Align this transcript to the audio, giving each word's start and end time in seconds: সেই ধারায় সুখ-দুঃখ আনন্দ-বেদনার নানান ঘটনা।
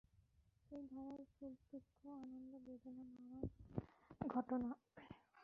সেই 0.63 0.81
ধারায় 0.89 1.25
সুখ-দুঃখ 1.31 1.89
আনন্দ-বেদনার 2.15 3.09
নানান 3.21 3.45
ঘটনা। 4.29 4.69